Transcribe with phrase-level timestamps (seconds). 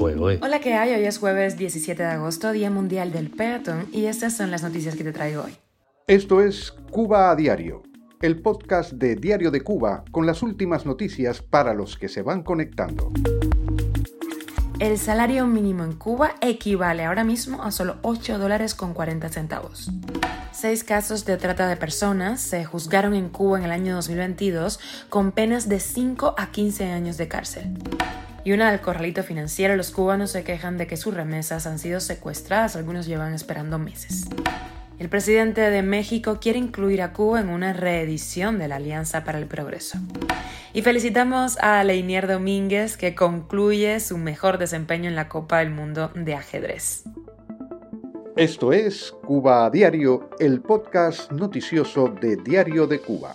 [0.00, 0.92] Hola, ¿qué hay?
[0.92, 4.96] Hoy es jueves 17 de agosto, Día Mundial del Peatón, y estas son las noticias
[4.96, 5.56] que te traigo hoy.
[6.08, 7.82] Esto es Cuba a Diario,
[8.20, 12.42] el podcast de Diario de Cuba con las últimas noticias para los que se van
[12.42, 13.12] conectando.
[14.80, 19.90] El salario mínimo en Cuba equivale ahora mismo a solo 8 dólares con 40 centavos.
[20.50, 25.30] Seis casos de trata de personas se juzgaron en Cuba en el año 2022 con
[25.30, 27.78] penas de 5 a 15 años de cárcel.
[28.44, 31.98] Y una del corralito financiero, los cubanos se quejan de que sus remesas han sido
[32.00, 34.26] secuestradas, algunos llevan esperando meses.
[34.98, 39.38] El presidente de México quiere incluir a Cuba en una reedición de la Alianza para
[39.38, 39.98] el Progreso.
[40.74, 46.10] Y felicitamos a Leinier Domínguez que concluye su mejor desempeño en la Copa del Mundo
[46.14, 47.04] de ajedrez.
[48.36, 53.34] Esto es Cuba a Diario, el podcast noticioso de Diario de Cuba.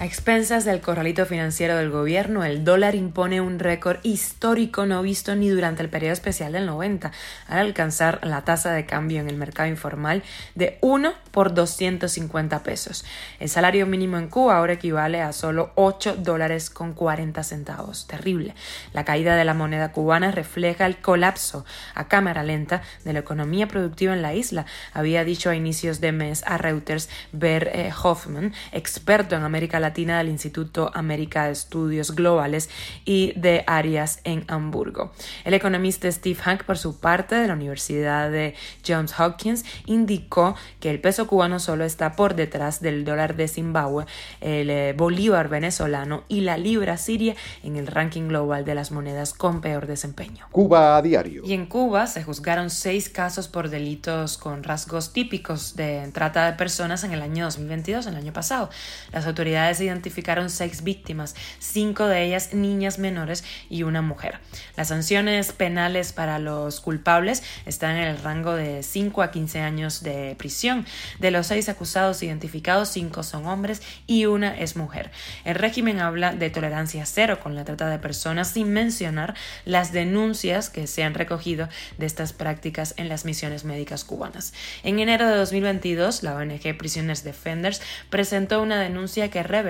[0.00, 5.34] A expensas del corralito financiero del gobierno, el dólar impone un récord histórico no visto
[5.34, 7.10] ni durante el periodo especial del 90,
[7.48, 10.22] al alcanzar la tasa de cambio en el mercado informal
[10.54, 13.04] de 1 por 250 pesos.
[13.40, 18.06] El salario mínimo en Cuba ahora equivale a solo 8 dólares con 40 centavos.
[18.06, 18.54] Terrible.
[18.92, 21.64] La caída de la moneda cubana refleja el colapso
[21.96, 26.12] a cámara lenta de la economía productiva en la isla, había dicho a inicios de
[26.12, 31.52] mes a Reuters Ber eh, Hoffman, experto en América Latina Latina del Instituto América de
[31.52, 32.68] Estudios Globales
[33.06, 35.12] y de Arias en Hamburgo.
[35.46, 38.54] El economista Steve Hank, por su parte, de la Universidad de
[38.86, 44.04] Johns Hopkins, indicó que el peso cubano solo está por detrás del dólar de Zimbabue,
[44.42, 49.32] el eh, bolívar venezolano y la libra siria en el ranking global de las monedas
[49.32, 50.48] con peor desempeño.
[50.50, 51.42] Cuba a diario.
[51.46, 56.52] Y en Cuba se juzgaron seis casos por delitos con rasgos típicos de trata de
[56.58, 58.68] personas en el año 2022, en el año pasado.
[59.12, 64.38] Las autoridades identificaron seis víctimas, cinco de ellas niñas menores y una mujer.
[64.76, 70.02] Las sanciones penales para los culpables están en el rango de 5 a 15 años
[70.02, 70.86] de prisión.
[71.18, 75.10] De los seis acusados identificados, cinco son hombres y una es mujer.
[75.44, 79.34] El régimen habla de tolerancia cero con la trata de personas sin mencionar
[79.64, 81.68] las denuncias que se han recogido
[81.98, 84.52] de estas prácticas en las misiones médicas cubanas.
[84.82, 87.80] En enero de 2022, la ONG Prisoners Defenders
[88.10, 89.67] presentó una denuncia que revela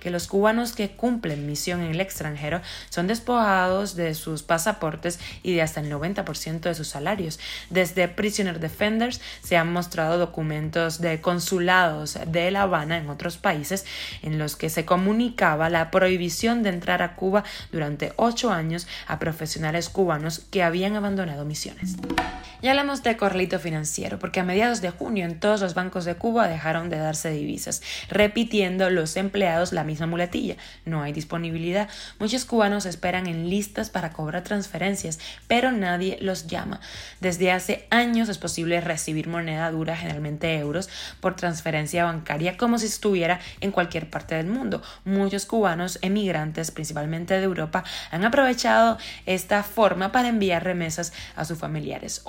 [0.00, 5.54] que los cubanos que cumplen misión en el extranjero son despojados de sus pasaportes y
[5.54, 7.38] de hasta el 90% de sus salarios.
[7.70, 13.84] Desde Prisoner Defenders se han mostrado documentos de consulados de La Habana en otros países
[14.22, 19.18] en los que se comunicaba la prohibición de entrar a Cuba durante ocho años a
[19.18, 21.96] profesionales cubanos que habían abandonado misiones.
[22.62, 26.14] Ya hablamos de corralito financiero, porque a mediados de junio en todos los bancos de
[26.14, 30.56] Cuba dejaron de darse divisas, repitiendo los empleados la misma muletilla.
[30.86, 31.88] No hay disponibilidad.
[32.18, 35.18] Muchos cubanos esperan en listas para cobrar transferencias,
[35.48, 36.80] pero nadie los llama.
[37.20, 40.88] Desde hace años es posible recibir moneda dura, generalmente euros,
[41.20, 44.82] por transferencia bancaria como si estuviera en cualquier parte del mundo.
[45.04, 48.96] Muchos cubanos emigrantes, principalmente de Europa, han aprovechado
[49.26, 52.22] esta forma para enviar remesas a sus familiares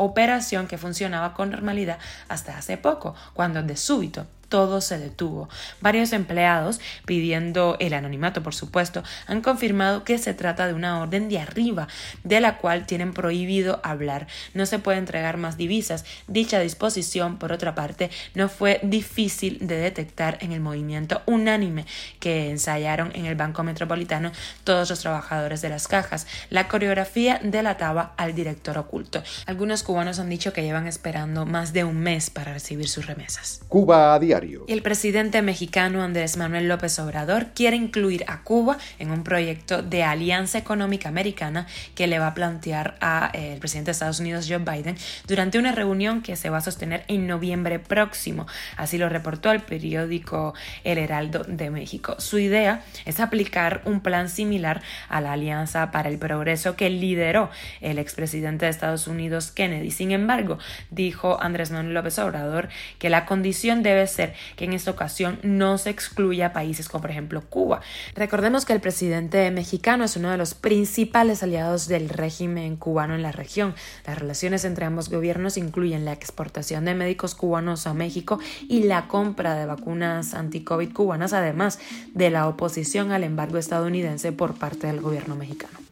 [0.68, 5.50] que funcionaba con normalidad hasta hace poco, cuando de súbito todo se detuvo.
[5.82, 11.30] Varios empleados, pidiendo el anonimato por supuesto, han confirmado que se trata de una orden
[11.30, 11.88] de arriba,
[12.24, 14.28] de la cual tienen prohibido hablar.
[14.54, 16.06] No se puede entregar más divisas.
[16.28, 21.86] Dicha disposición, por otra parte, no fue difícil de detectar en el movimiento unánime
[22.20, 24.32] que ensayaron en el Banco Metropolitano
[24.64, 26.28] todos los trabajadores de las cajas.
[26.50, 29.24] La coreografía delataba al director oculto.
[29.46, 33.62] Algunos cubanos han dicho que llevan esperando más de un mes para recibir sus remesas.
[33.68, 38.78] Cuba a día y el presidente mexicano Andrés Manuel López Obrador quiere incluir a Cuba
[39.00, 43.88] en un proyecto de alianza económica americana que le va a plantear al eh, presidente
[43.88, 47.80] de Estados Unidos Joe Biden durante una reunión que se va a sostener en noviembre
[47.80, 48.48] próximo.
[48.76, 52.16] Así lo reportó el periódico El Heraldo de México.
[52.20, 57.50] Su idea es aplicar un plan similar a la Alianza para el Progreso que lideró
[57.82, 59.92] el expresidente de Estados Unidos Kennedy.
[59.92, 60.58] Sin embargo,
[60.92, 62.70] dijo Andrés Manuel López Obrador
[63.00, 67.02] que la condición debe ser que en esta ocasión no se excluya a países como
[67.02, 67.82] por ejemplo Cuba.
[68.16, 73.22] Recordemos que el presidente mexicano es uno de los principales aliados del régimen cubano en
[73.22, 73.76] la región.
[74.06, 79.08] Las relaciones entre ambos gobiernos incluyen la exportación de médicos cubanos a México y la
[79.08, 81.80] compra de vacunas anti-COVID cubanas, además
[82.14, 85.87] de la oposición al embargo estadounidense por parte del gobierno mexicano.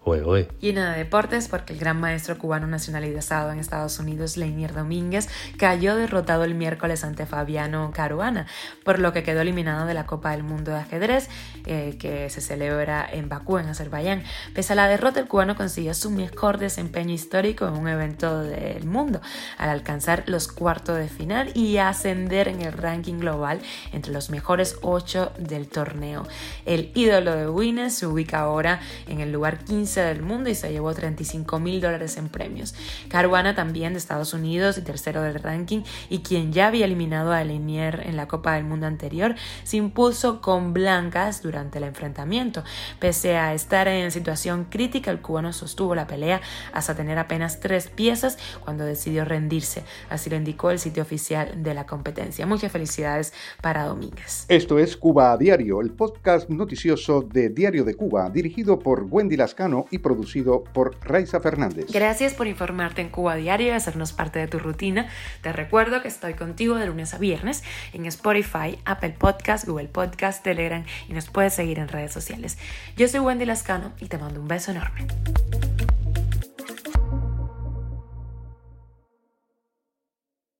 [0.62, 5.28] Y en de deportes, porque el gran maestro cubano nacionalizado en Estados Unidos, Leinier Domínguez,
[5.57, 8.46] cayó derrotado el miércoles ante Fabiano Caruana,
[8.84, 11.28] por lo que quedó eliminado de la Copa del Mundo de Ajedrez,
[11.66, 14.22] eh, que se celebra en Bakú, en Azerbaiyán.
[14.54, 18.86] Pese a la derrota, el cubano consiguió su mejor desempeño histórico en un evento del
[18.86, 19.22] mundo,
[19.57, 23.60] al alcanzar los cuartos de final y ascender en el ranking global
[23.92, 26.28] entre los mejores ocho del torneo.
[26.68, 30.71] El ídolo de Winners se ubica ahora en el lugar 15 del mundo y se
[30.71, 32.75] llevó 35 mil dólares en premios.
[33.09, 37.44] Caruana también de Estados Unidos y tercero del ranking y quien ya había eliminado a
[37.44, 42.63] Lenier en la Copa del Mundo anterior, se impuso con blancas durante el enfrentamiento.
[43.00, 46.42] Pese a estar en situación crítica, el cubano sostuvo la pelea
[46.74, 49.83] hasta tener apenas tres piezas cuando decidió rendirse.
[50.09, 52.45] Así lo indicó el sitio oficial de la competencia.
[52.45, 54.45] Muchas felicidades para Domínguez.
[54.50, 59.38] Esto es Cuba a Diario, el podcast noticioso de Diario de Cuba, dirigido por Wendy
[59.38, 61.87] Lascano y producido por Raiza Fernández.
[61.91, 65.07] Gracias por informarte en Cuba Diario y hacernos parte de tu rutina.
[65.41, 70.43] Te recuerdo que estoy contigo de lunes a viernes en Spotify, Apple Podcast, Google Podcast,
[70.43, 72.57] Telegram y nos puedes seguir en redes sociales.
[72.97, 75.07] Yo soy Wendy Lascano y te mando un beso enorme.